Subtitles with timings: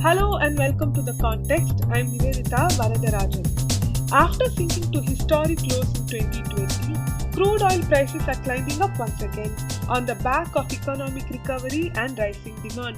[0.00, 1.80] Hello and welcome to The Context.
[1.90, 4.12] I'm Nivedita Varadarajan.
[4.12, 9.52] After sinking to historic lows in 2020, crude oil prices are climbing up once again
[9.88, 12.96] on the back of economic recovery and rising demand.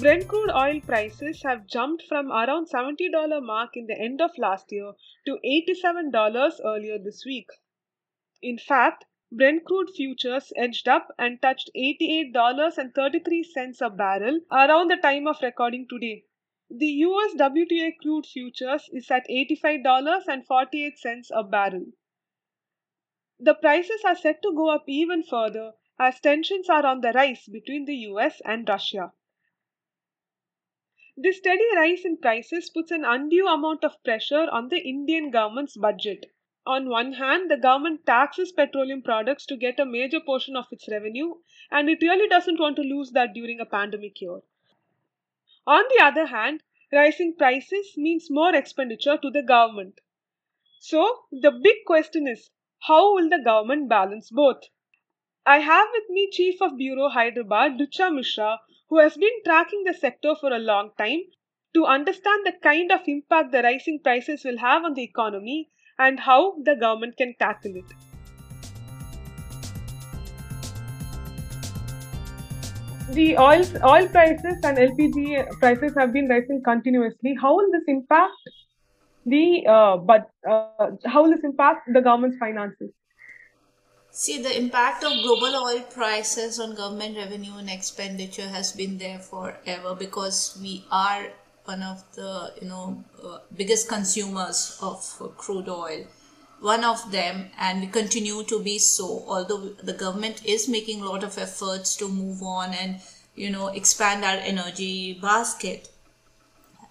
[0.00, 4.72] Brent crude oil prices have jumped from around $70 mark in the end of last
[4.72, 4.92] year
[5.26, 7.50] to $87 earlier this week.
[8.42, 15.26] In fact, Brent crude futures edged up and touched $88.33 a barrel around the time
[15.26, 16.24] of recording today.
[16.70, 21.86] The US WTI crude futures is at $85.48 a barrel.
[23.38, 27.46] The prices are set to go up even further as tensions are on the rise
[27.46, 29.12] between the US and Russia.
[31.16, 35.76] This steady rise in prices puts an undue amount of pressure on the Indian government's
[35.76, 36.33] budget.
[36.66, 40.88] On one hand, the government taxes petroleum products to get a major portion of its
[40.88, 41.34] revenue,
[41.70, 44.40] and it really doesn't want to lose that during a pandemic year.
[45.66, 50.00] On the other hand, rising prices means more expenditure to the government.
[50.78, 54.62] So, the big question is how will the government balance both?
[55.44, 59.92] I have with me Chief of Bureau Hyderabad, Richa Mishra, who has been tracking the
[59.92, 61.24] sector for a long time
[61.74, 66.18] to understand the kind of impact the rising prices will have on the economy and
[66.20, 67.84] how the government can tackle it.
[73.10, 77.36] The oil oil prices and LPG prices have been rising continuously.
[77.40, 78.32] How will this impact
[79.26, 82.90] the uh, but uh, how will this impact the government's finances?
[84.10, 89.18] See, the impact of global oil prices on government revenue and expenditure has been there
[89.18, 91.30] forever because we are
[91.64, 94.98] one of the you know uh, biggest consumers of
[95.38, 96.04] crude oil.
[96.60, 101.08] One of them and we continue to be so although the government is making a
[101.08, 103.00] lot of efforts to move on and
[103.34, 105.90] you know expand our energy basket.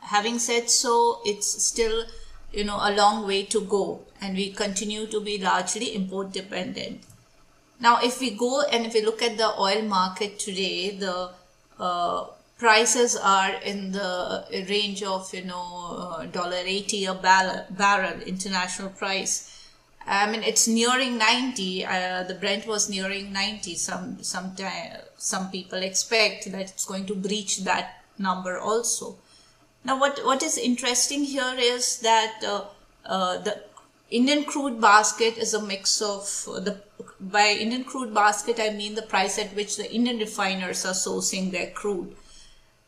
[0.01, 2.05] Having said so it's still
[2.51, 7.01] you know a long way to go and we continue to be largely import dependent.
[7.79, 11.31] Now if we go and if we look at the oil market today the
[11.79, 12.25] uh,
[12.63, 18.89] prices are in the range of you know uh, dollar 80 a barrel, barrel international
[18.89, 19.33] price.
[20.07, 24.55] I mean it's nearing 90 uh, the brent was nearing 90 some some
[25.17, 29.17] some people expect that it's going to breach that number also.
[29.83, 32.63] Now what what is interesting here is that uh,
[33.05, 33.61] uh the
[34.09, 36.25] indian crude basket is a mix of
[36.65, 36.77] the
[37.19, 41.51] by indian crude basket i mean the price at which the indian refiners are sourcing
[41.51, 42.15] their crude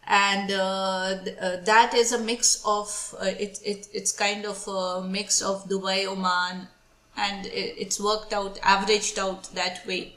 [0.08, 5.02] and uh, uh, that is a mix of uh, it, it it's kind of a
[5.02, 6.68] mix of Dubai, Oman,
[7.18, 10.16] and it, it's worked out, averaged out that way.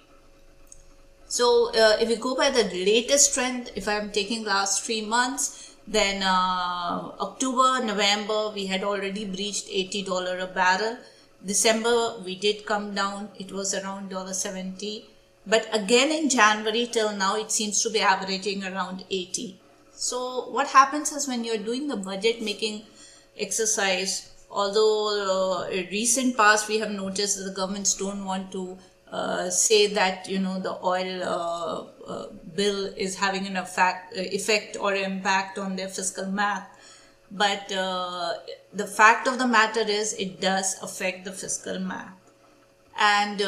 [1.26, 5.74] So uh, if we go by the latest trend, if I'm taking last three months,
[5.86, 10.98] then uh, October, November we had already breached eighty dollar a barrel.
[11.44, 15.06] December we did come down; it was around dollar seventy.
[15.46, 19.58] But again in January till now, it seems to be averaging around eighty.
[19.98, 22.82] So what happens is when you're doing the budget making
[23.36, 28.78] exercise, although uh, recent past we have noticed that the governments don't want to
[29.10, 34.20] uh, say that you know the oil uh, uh bill is having an effect, uh,
[34.20, 36.68] effect or impact on their fiscal math.
[37.32, 38.34] But uh,
[38.72, 42.14] the fact of the matter is it does affect the fiscal math.
[43.00, 43.40] And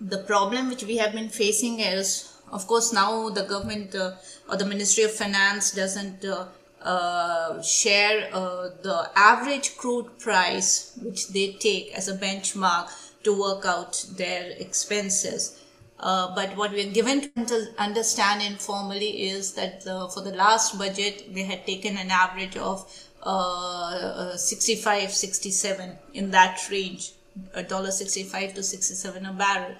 [0.00, 4.12] the problem which we have been facing is of course, now the government uh,
[4.48, 6.46] or the Ministry of Finance doesn't uh,
[6.82, 12.90] uh, share uh, the average crude price which they take as a benchmark
[13.24, 15.58] to work out their expenses.
[15.98, 21.44] Uh, but what we're given to understand informally is that for the last budget, they
[21.44, 22.84] had taken an average of
[23.22, 27.12] uh, 65, 67 in that range,
[27.54, 29.76] $1.65 to 67 a barrel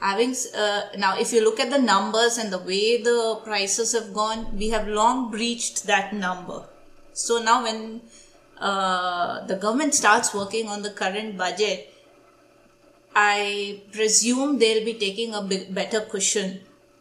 [0.00, 4.12] having uh, now if you look at the numbers and the way the prices have
[4.14, 6.64] gone we have long breached that number.
[7.12, 8.02] So now when
[8.60, 11.94] uh, the government starts working on the current budget
[13.14, 16.60] i presume they'll be taking a big, better cushion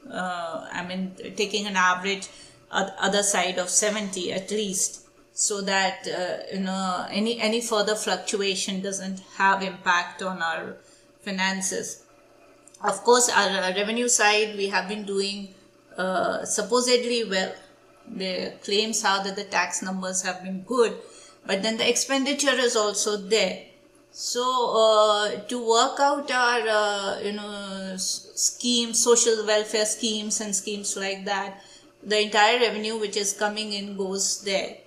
[0.10, 2.28] uh, i mean taking an average
[2.72, 8.82] other side of 70 at least so that uh, you know any any further fluctuation
[8.82, 10.78] doesn't have impact on our
[11.22, 12.04] finances
[12.82, 15.54] of course, our revenue side, we have been doing
[15.98, 17.54] uh, supposedly well.
[18.08, 20.98] The claims are that the tax numbers have been good,
[21.46, 23.66] but then the expenditure is also there.
[24.12, 24.44] So
[24.76, 31.26] uh, to work out our uh, you know schemes, social welfare schemes and schemes like
[31.26, 31.62] that,
[32.02, 34.78] the entire revenue which is coming in goes there.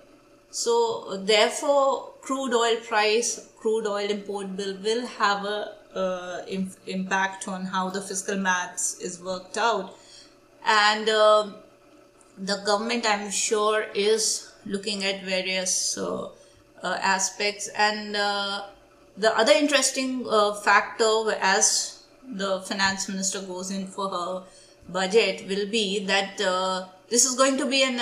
[0.51, 6.41] So therefore, crude oil price, crude oil import bill will have a uh,
[6.87, 9.95] impact on how the fiscal maths is worked out,
[10.65, 11.47] and uh,
[12.37, 16.29] the government, I'm sure, is looking at various uh,
[16.83, 17.69] uh aspects.
[17.77, 18.63] And uh,
[19.17, 20.25] the other interesting
[20.63, 24.43] factor, as the finance minister goes in for her
[24.89, 26.37] budget, will be that
[27.09, 27.99] this is going to be an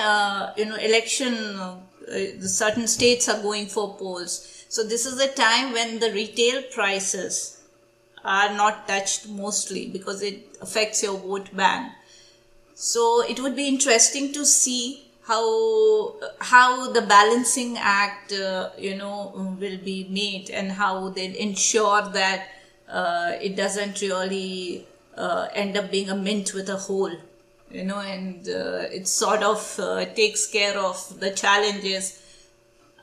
[0.57, 1.79] you know election
[2.11, 4.65] uh, certain states are going for polls.
[4.69, 7.60] So this is a time when the retail prices
[8.23, 11.91] are not touched mostly because it affects your vote bank.
[12.75, 19.31] So it would be interesting to see how how the balancing act uh, you know
[19.59, 22.47] will be made and how they ensure that
[22.89, 27.15] uh, it doesn't really uh, end up being a mint with a hole
[27.73, 32.21] you know, and uh, it sort of uh, takes care of the challenges.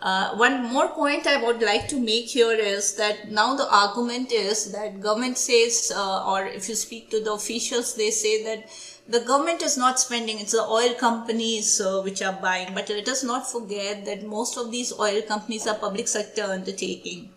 [0.00, 4.30] Uh, one more point I would like to make here is that now the argument
[4.30, 8.68] is that government says, uh, or if you speak to the officials, they say that
[9.08, 12.74] the government is not spending, it's the oil companies uh, which are buying.
[12.74, 17.30] But let us not forget that most of these oil companies are public sector undertaking.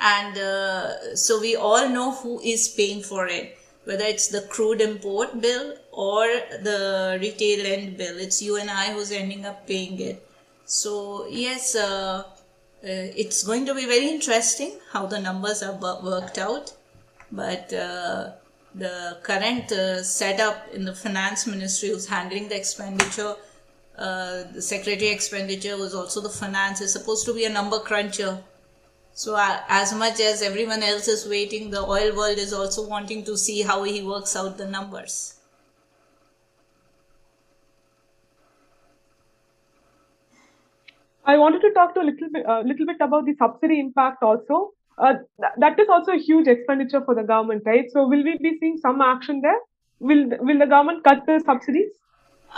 [0.00, 4.80] And uh, so we all know who is paying for it whether it's the crude
[4.80, 6.24] import bill or
[6.62, 8.18] the retail end bill.
[8.18, 10.29] It's you and I who's ending up paying it.
[10.70, 15.76] So, yes, uh, uh, it's going to be very interesting how the numbers are
[16.12, 16.72] worked out.
[17.32, 18.32] But uh,
[18.74, 23.34] the current uh, setup in the finance ministry who's handling the expenditure,
[23.98, 28.42] uh, the secretary expenditure was also the finance, is supposed to be a number cruncher
[29.12, 33.24] so uh, as much as everyone else is waiting, the oil world is also wanting
[33.24, 35.34] to see how he works out the numbers.
[41.30, 44.22] I wanted to talk to a little bit, uh, little bit about the subsidy impact
[44.22, 44.72] also.
[44.98, 47.90] Uh, th- that is also a huge expenditure for the government, right?
[47.92, 49.60] So will we be seeing some action there?
[50.00, 51.92] Will will the government cut the subsidies?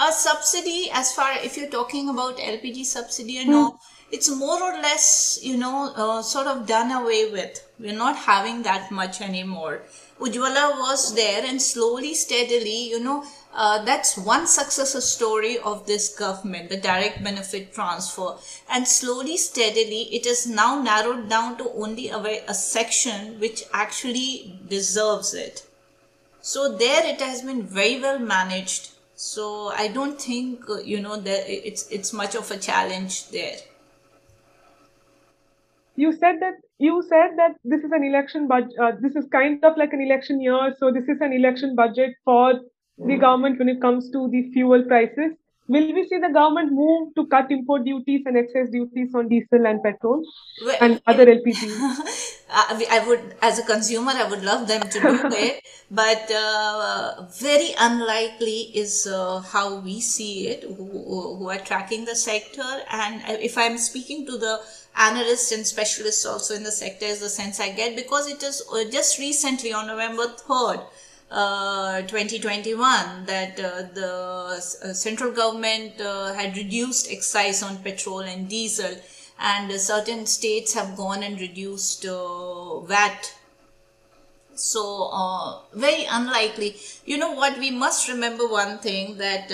[0.09, 3.51] A subsidy, as far if you're talking about LPG subsidy or hmm.
[3.51, 3.79] no,
[4.11, 7.63] it's more or less, you know, uh, sort of done away with.
[7.79, 9.83] We're not having that much anymore.
[10.23, 13.25] Ujjwala was there and slowly, steadily, you know,
[13.55, 18.37] uh, that's one success story of this government, the direct benefit transfer.
[18.71, 24.59] And slowly, steadily, it is now narrowed down to only a, a section which actually
[24.69, 25.67] deserves it.
[26.41, 28.91] So there it has been very well managed.
[29.17, 33.57] So I don't think, uh, you know, that it's, it's much of a challenge there
[35.97, 38.73] you said that you said that this is an election budget.
[38.79, 42.15] Uh, this is kind of like an election year, so this is an election budget
[42.25, 42.55] for
[42.99, 45.33] the government when it comes to the fuel prices.
[45.69, 49.65] Will we see the government move to cut import duties and excise duties on diesel
[49.65, 50.23] and petrol
[50.65, 52.29] well, and other LPG?
[52.55, 57.71] I would, as a consumer, I would love them to do it, but uh, very
[57.79, 62.71] unlikely is uh, how we see it, who, who are tracking the sector.
[62.91, 64.61] And if I'm speaking to the
[64.97, 68.63] analysts and specialists also in the sector is the sense I get because it is
[68.73, 70.85] uh, just recently on November 3rd,
[71.31, 78.49] uh, 2021 that uh, the uh, central government uh, had reduced excise on petrol and
[78.49, 78.95] diesel
[79.41, 83.35] and certain states have gone and reduced uh, VAT.
[84.55, 86.77] So very unlikely.
[87.07, 87.59] You know what?
[87.59, 89.51] We must remember one thing that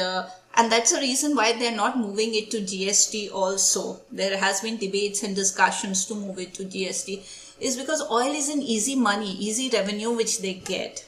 [0.58, 4.00] and that's the reason why they're not moving it to GST also.
[4.10, 8.48] There has been debates and discussions to move it to GST is because oil is
[8.48, 11.06] an easy money, easy revenue which they get.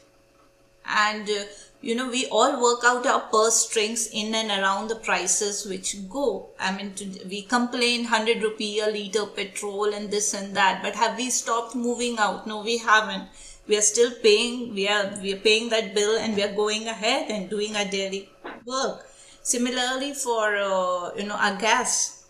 [0.86, 1.44] And uh,
[1.80, 6.08] you know, we all work out our purse strings in and around the prices which
[6.08, 6.50] go.
[6.60, 6.94] I mean,
[7.28, 11.74] we complain 100 rupee a liter petrol and this and that, but have we stopped
[11.74, 12.46] moving out?
[12.46, 13.28] No, we haven't.
[13.66, 16.86] We are still paying, we are, we are paying that bill and we are going
[16.86, 18.28] ahead and doing our daily
[18.64, 19.09] work.
[19.42, 22.24] Similarly, for uh, you know a gas,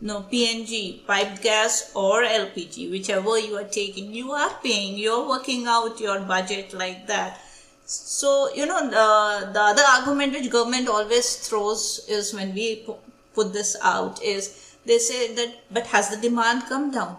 [0.00, 4.96] no PNG, piped gas or LPG, whichever you are taking, you are paying.
[4.96, 7.40] You're working out your budget like that.
[7.84, 12.86] So you know the the other argument which government always throws is when we
[13.34, 17.16] put this out is they say that but has the demand come down?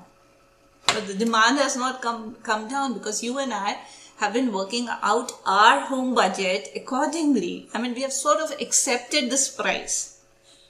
[0.87, 3.77] But the demand has not come come down because you and I
[4.21, 7.67] have been working out our home budget accordingly.
[7.73, 10.21] I mean, we have sort of accepted this price,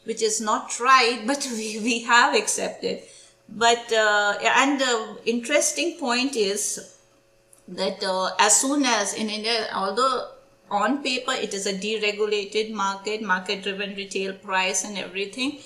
[0.05, 3.03] which is not right, but we, we have accepted.
[3.49, 6.95] But, uh, and the interesting point is
[7.67, 10.29] that uh, as soon as in India, although
[10.69, 15.59] on paper it is a deregulated market, market driven retail price and everything.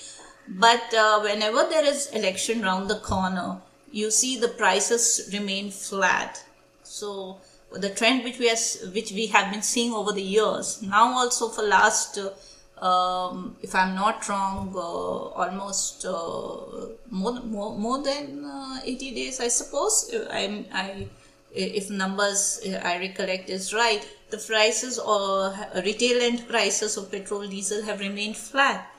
[0.48, 3.60] But uh, whenever there is election round the corner,
[3.92, 6.42] you see the prices remain flat.
[6.82, 7.38] So
[7.72, 11.48] the trend which we has, which we have been seeing over the years now also
[11.48, 12.30] for last uh,
[12.78, 19.40] um, if I'm not wrong, uh, almost uh, more, more more than uh, 80 days,
[19.40, 20.14] I suppose.
[20.30, 21.08] I'm, I
[21.54, 27.82] if numbers I recollect is right, the prices or retail end prices of petrol diesel
[27.84, 28.90] have remained flat.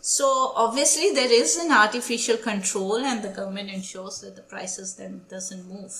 [0.00, 5.26] So obviously there is an artificial control, and the government ensures that the prices then
[5.28, 5.92] doesn't move.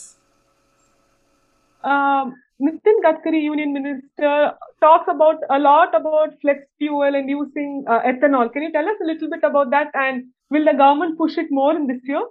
[1.85, 8.01] Um, Nitin Gadkari, Union Minister, talks about a lot about flex fuel and using uh,
[8.01, 8.51] ethanol.
[8.51, 9.91] Can you tell us a little bit about that?
[9.95, 12.23] And will the government push it more in this year?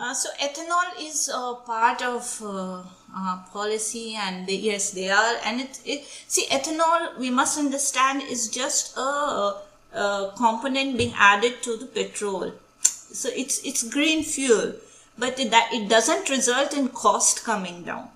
[0.00, 2.82] Uh, so ethanol is a part of uh,
[3.14, 5.36] uh, policy, and they, yes, they are.
[5.44, 7.16] And it, it see ethanol.
[7.18, 9.54] We must understand is just a,
[9.94, 12.52] a component being added to the petrol.
[12.80, 14.72] So it's it's green fuel,
[15.16, 18.08] but it, that it doesn't result in cost coming down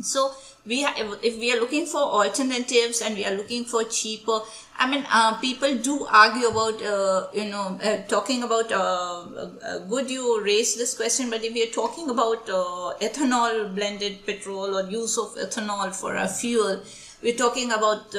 [0.00, 0.34] so
[0.66, 0.84] we
[1.22, 4.40] if we are looking for alternatives and we are looking for cheaper
[4.78, 9.24] i mean uh, people do argue about uh, you know uh, talking about uh,
[9.62, 11.30] uh, good you raise this question?
[11.30, 16.14] But if we are talking about uh, ethanol blended petrol or use of ethanol for
[16.16, 16.82] a fuel
[17.22, 18.12] we're talking about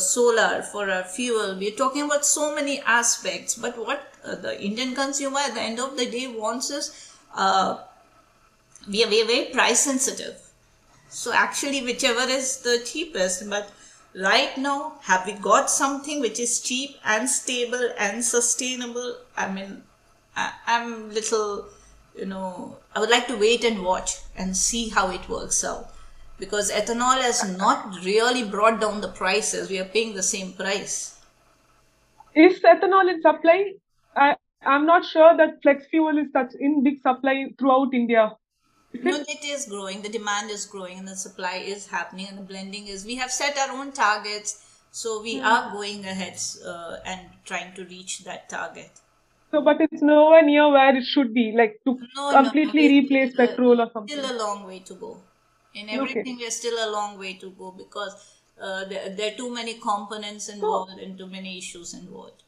[0.00, 3.54] solar for a fuel we're talking about so many aspects.
[3.54, 7.88] But what the indian consumer at the end of the day wants is we are,
[8.88, 10.41] we are very price sensitive
[11.12, 13.70] so actually whichever is the cheapest, but
[14.14, 19.16] right now have we got something which is cheap and stable and sustainable?
[19.36, 19.82] I mean,
[20.34, 21.66] I, I'm little,
[22.18, 25.90] you know, I would like to wait and watch and see how it works out.
[26.38, 29.68] Because ethanol has not really brought down the prices.
[29.68, 31.20] We are paying the same price.
[32.34, 33.74] Is ethanol in supply?
[34.16, 38.32] I, I'm not sure that flex fuel is such in big supply throughout India
[38.94, 40.02] no, it is growing.
[40.02, 43.04] The demand is growing, and the supply is happening, and the blending is.
[43.04, 45.44] We have set our own targets, so we mm.
[45.44, 48.90] are going ahead uh, and trying to reach that target.
[49.50, 53.34] So, but it's nowhere near where it should be, like to no, completely no, replace
[53.34, 54.16] still, petrol or something.
[54.16, 55.18] Still a long way to go.
[55.74, 56.44] In everything, okay.
[56.44, 58.14] we're still a long way to go because
[58.60, 62.42] uh, there, there, are too many components involved and too many issues involved.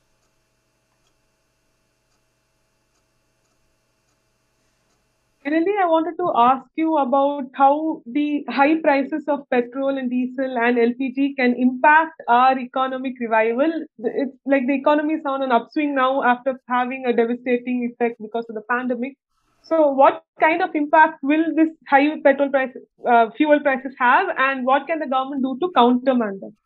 [5.44, 10.56] Finally, I wanted to ask you about how the high prices of petrol and diesel
[10.56, 13.70] and LPG can impact our economic revival.
[13.98, 18.46] It's like the economy is on an upswing now after having a devastating effect because
[18.48, 19.18] of the pandemic.
[19.62, 24.64] So, what kind of impact will this high petrol prices, uh, fuel prices have, and
[24.64, 26.56] what can the government do to countermand them?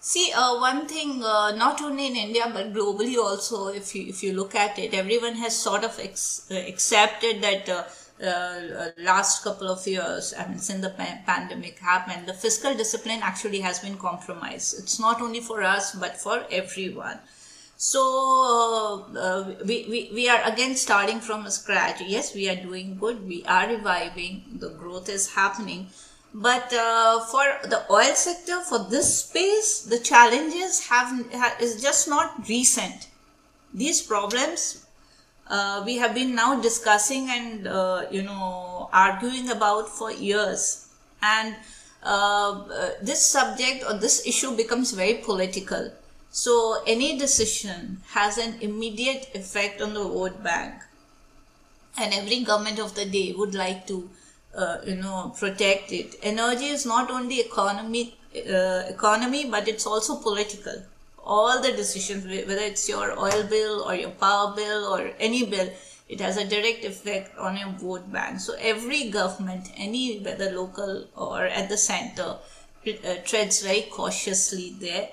[0.00, 4.22] See, uh, one thing, uh, not only in India but globally also, if you if
[4.22, 7.84] you look at it, everyone has sort of ex- uh, accepted that uh,
[8.24, 13.20] uh, last couple of years, I mean, since the pa- pandemic happened, the fiscal discipline
[13.22, 14.78] actually has been compromised.
[14.78, 17.18] It's not only for us, but for everyone.
[17.76, 22.00] So uh, we, we, we are again starting from scratch.
[22.00, 23.26] Yes, we are doing good.
[23.26, 24.44] We are reviving.
[24.58, 25.88] The growth is happening.
[26.34, 31.24] But uh, for the oil sector, for this space, the challenges have,
[31.60, 33.08] is just not recent.
[33.72, 34.86] These problems
[35.48, 40.88] uh, we have been now discussing and uh, you know arguing about for years.
[41.22, 41.56] And
[42.02, 45.90] uh, uh, this subject or this issue becomes very political.
[46.30, 50.74] So any decision has an immediate effect on the vote bank.
[51.96, 54.08] And every government of the day would like to
[54.62, 58.04] uh, you know protect it energy is not only economy
[58.36, 60.78] uh, economy but it's also political
[61.28, 65.70] all the decisions, whether it's your oil bill or your power bill or any bill,
[66.08, 68.40] it has a direct effect on your vote bank.
[68.40, 72.38] So every government, any whether local or at the center,
[72.86, 75.10] uh, treads very cautiously there.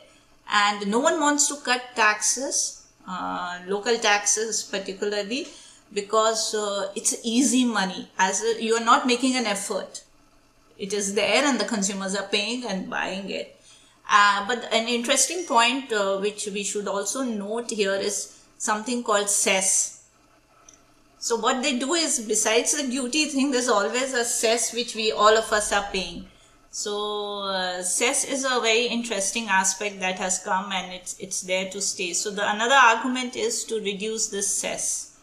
[0.50, 5.48] And no one wants to cut taxes, uh, local taxes particularly,
[5.94, 8.10] because uh, it's easy money.
[8.18, 10.04] As a, you are not making an effort,
[10.78, 13.60] it is there, and the consumers are paying and buying it.
[14.10, 19.30] Uh, but an interesting point uh, which we should also note here is something called
[19.30, 20.04] cess.
[21.18, 25.12] So what they do is besides the duty thing, there's always a cess which we
[25.12, 26.28] all of us are paying.
[26.70, 31.70] So uh, cess is a very interesting aspect that has come and it's it's there
[31.70, 32.14] to stay.
[32.14, 35.15] So the another argument is to reduce this cess.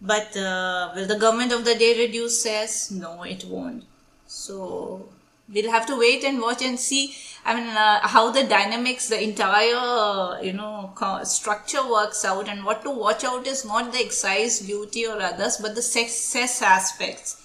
[0.00, 2.90] But uh, will the government of the day reduce cess?
[2.90, 3.84] No, it won't.
[4.26, 5.08] So
[5.52, 9.22] we'll have to wait and watch and see i mean uh, how the dynamics the
[9.22, 14.58] entire you know structure works out and what to watch out is not the excise
[14.60, 17.42] duty or others but the cess aspects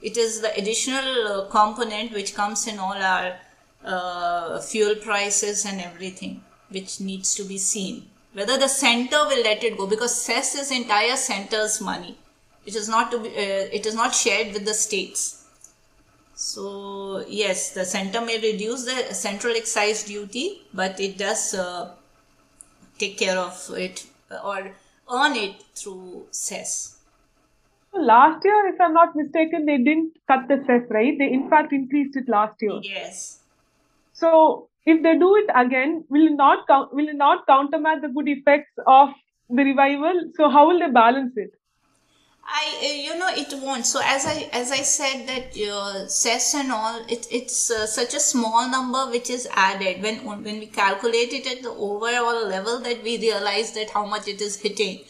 [0.00, 3.36] it is the additional uh, component which comes in all our
[3.84, 9.62] uh, fuel prices and everything which needs to be seen whether the center will let
[9.62, 12.16] it go because cess is entire center's money
[12.64, 15.42] it is not to be uh, it is not shared with the states
[16.42, 21.92] so yes, the center may reduce the central excise duty, but it does uh,
[22.98, 24.06] take care of it
[24.44, 24.72] or
[25.12, 26.98] earn it through cess.
[27.94, 31.16] Last year, if I'm not mistaken, they didn't cut the cess, right?
[31.16, 32.80] They in fact increased it last year.
[32.82, 33.38] Yes.
[34.12, 39.10] So if they do it again, will not will not countermand the good effects of
[39.48, 40.30] the revival?
[40.36, 41.52] So how will they balance it?
[42.44, 43.86] I uh, you know it won't.
[43.86, 48.14] So as I as I said that uh, cess and all, it, it's uh, such
[48.14, 52.80] a small number which is added when when we calculate it at the overall level
[52.80, 55.04] that we realize that how much it is hitting.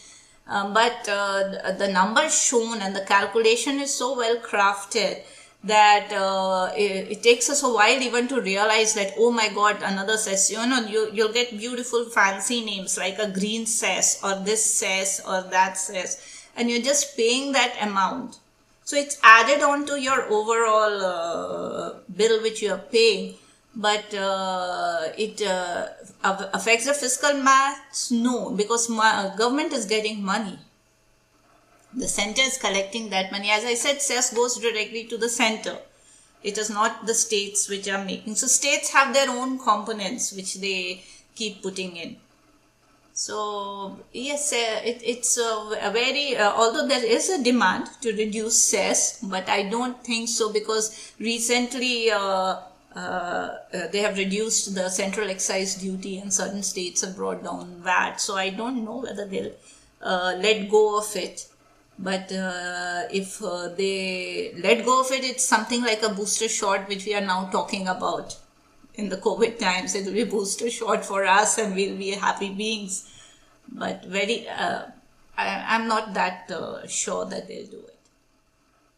[0.45, 5.23] Um, but uh, the number shown and the calculation is so well crafted
[5.63, 9.77] that uh, it, it, takes us a while even to realize that oh my god
[9.81, 14.35] another cess you know you, you'll get beautiful fancy names like a green cess or
[14.43, 18.39] this cess or that cess and you're just paying that amount.
[18.83, 23.35] So it's added on to your overall uh, bill which you are paying,
[23.75, 25.87] but uh, it uh,
[26.23, 28.11] affects the fiscal maths?
[28.11, 30.59] No, because my, government is getting money.
[31.95, 33.49] The center is collecting that money.
[33.49, 35.77] As I said, cess goes directly to the center.
[36.41, 38.35] It is not the states which are making.
[38.35, 41.03] So states have their own components which they
[41.35, 42.17] keep putting in.
[43.13, 48.11] So yes, uh, it, it's a, a very uh, although there is a demand to
[48.11, 52.57] reduce cess, but I don't think so because recently uh,
[52.95, 57.81] uh, uh they have reduced the central excise duty and certain states have brought down
[57.83, 58.19] VAT.
[58.19, 59.53] So I don't know whether they'll
[60.01, 61.47] uh, let go of it.
[61.99, 62.27] But
[63.11, 63.39] if
[63.77, 67.49] they let go of it, it's something like a booster shot, which we are now
[67.51, 68.35] talking about
[68.95, 69.95] in the COVID times.
[69.95, 73.09] It will be booster shot for us and we'll be happy beings.
[73.71, 74.83] But very, uh,
[75.37, 77.99] I, am not that uh, sure that they'll do it.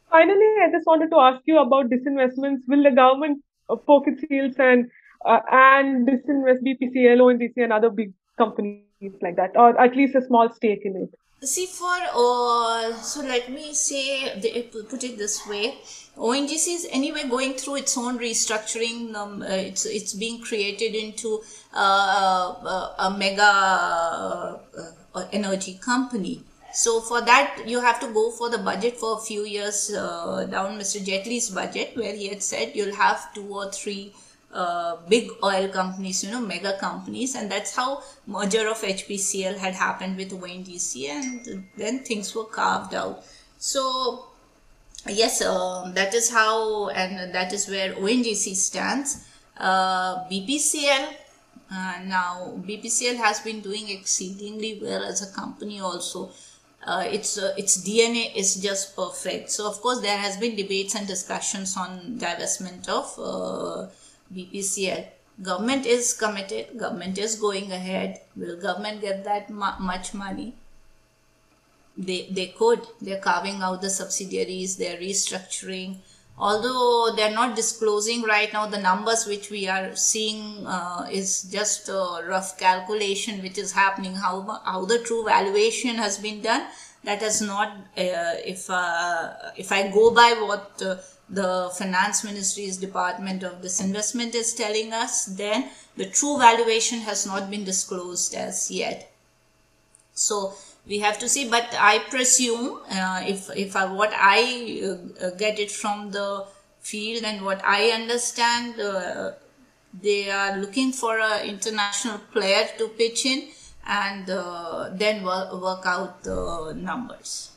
[0.10, 2.68] Finally, I just wanted to ask you about disinvestments.
[2.68, 4.90] Will the government uh, poke its heels and
[5.26, 8.84] uh, and disinvest BPCL, ONGC, and other big companies
[9.22, 11.20] like that, or at least a small stake in it?
[11.46, 14.34] See, for uh, so let me say,
[14.90, 15.78] put it this way
[16.18, 19.14] ONGC is anyway going through its own restructuring.
[19.16, 21.42] Um, uh, it's it's being created into
[21.74, 24.58] uh, uh a mega uh,
[25.14, 26.42] uh, energy company.
[26.74, 30.80] So for that, you have to go for the budget for a few years down
[30.80, 31.00] Mr.
[31.00, 34.14] Jaitley's budget, where he had said you'll have two or three
[34.56, 39.74] uh, big oil companies, you know, mega companies, and that's how merger of HPCL had
[39.74, 43.24] happened with ONGC, and then things were carved out.
[43.58, 44.26] So
[45.08, 49.28] yes, uh, that is how and that is where ONGC stands.
[49.58, 51.16] Uh, BPCL
[51.72, 56.32] uh, now BPCL has been doing exceedingly well as a company also.
[56.86, 59.50] Uh, its uh, its DNA is just perfect.
[59.50, 63.88] So of course there has been debates and discussions on divestment of uh,
[64.34, 65.08] BPCL.
[65.42, 66.78] Government is committed.
[66.78, 68.22] Government is going ahead.
[68.36, 70.54] Will government get that mu- much money?
[71.98, 75.96] they they could they're carving out the subsidiaries they're restructuring
[76.38, 81.88] although they're not disclosing right now the numbers which we are seeing uh, is just
[81.88, 86.68] a rough calculation which is happening how how the true valuation has been done
[87.06, 90.98] that has not uh, if uh, if i go by what uh,
[91.30, 97.50] the finance ministry's department of disinvestment is telling us then the true valuation has not
[97.50, 99.12] been disclosed as yet.
[100.14, 100.54] So
[100.88, 104.82] we have to see but i presume uh, if if I, what i
[105.22, 106.46] uh, get it from the
[106.80, 109.32] field and what i understand uh,
[110.02, 113.48] they are looking for an international player to pitch in
[113.88, 117.52] and uh, then work, work out the numbers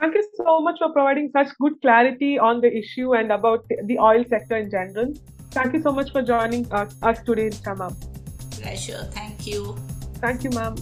[0.00, 3.98] Thank you so much for providing such good clarity on the issue and about the
[3.98, 5.12] oil sector in general.
[5.50, 7.96] Thank you so much for joining us, us today, Shama.
[8.52, 9.08] Pleasure.
[9.12, 9.76] Thank you.
[10.20, 10.76] Thank you, ma'am.